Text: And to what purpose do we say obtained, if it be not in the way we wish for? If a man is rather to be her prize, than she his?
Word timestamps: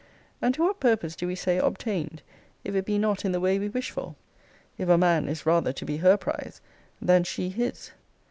And 0.41 0.55
to 0.55 0.63
what 0.63 0.79
purpose 0.79 1.15
do 1.15 1.27
we 1.27 1.35
say 1.35 1.59
obtained, 1.59 2.23
if 2.63 2.73
it 2.73 2.85
be 2.87 2.97
not 2.97 3.23
in 3.23 3.33
the 3.33 3.39
way 3.39 3.59
we 3.59 3.69
wish 3.69 3.91
for? 3.91 4.15
If 4.79 4.89
a 4.89 4.97
man 4.97 5.27
is 5.27 5.45
rather 5.45 5.71
to 5.73 5.85
be 5.85 5.97
her 5.97 6.17
prize, 6.17 6.59
than 6.99 7.23
she 7.23 7.49
his? 7.49 7.91